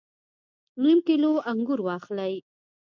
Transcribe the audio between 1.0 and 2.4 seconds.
کیلو انګور واخلئ